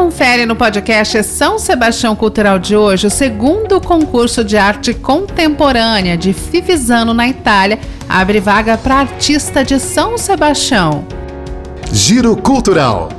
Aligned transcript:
confere 0.00 0.46
no 0.46 0.56
podcast 0.56 1.22
São 1.24 1.58
Sebastião 1.58 2.16
Cultural 2.16 2.58
de 2.58 2.74
hoje 2.74 3.06
o 3.06 3.10
segundo 3.10 3.78
concurso 3.82 4.42
de 4.42 4.56
arte 4.56 4.94
contemporânea 4.94 6.16
de 6.16 6.32
Fivisano 6.32 7.12
na 7.12 7.28
Itália 7.28 7.78
abre 8.08 8.40
vaga 8.40 8.78
para 8.78 8.94
artista 8.94 9.62
de 9.62 9.78
São 9.78 10.16
Sebastião. 10.16 11.04
Giro 11.92 12.34
Cultural. 12.34 13.10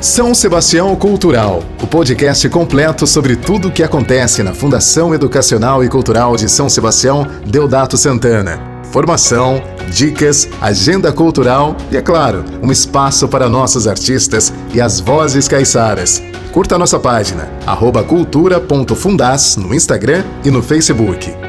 São 0.00 0.32
Sebastião 0.32 0.94
Cultural, 0.94 1.60
o 1.82 1.86
podcast 1.86 2.48
completo 2.48 3.04
sobre 3.04 3.34
tudo 3.34 3.66
o 3.66 3.72
que 3.72 3.82
acontece 3.82 4.44
na 4.44 4.54
Fundação 4.54 5.12
Educacional 5.12 5.82
e 5.82 5.88
Cultural 5.88 6.36
de 6.36 6.48
São 6.48 6.68
Sebastião 6.68 7.26
Deodato 7.44 7.96
Santana. 7.96 8.60
Formação, 8.92 9.60
dicas, 9.90 10.48
agenda 10.60 11.12
cultural 11.12 11.76
e, 11.90 11.96
é 11.96 12.00
claro, 12.00 12.44
um 12.62 12.70
espaço 12.70 13.26
para 13.26 13.48
nossos 13.48 13.88
artistas 13.88 14.52
e 14.72 14.80
as 14.80 15.00
vozes 15.00 15.48
caiçaras. 15.48 16.22
Curta 16.52 16.76
a 16.76 16.78
nossa 16.78 17.00
página, 17.00 17.48
cultura.fundas 18.06 19.56
no 19.56 19.74
Instagram 19.74 20.22
e 20.44 20.50
no 20.50 20.62
Facebook. 20.62 21.47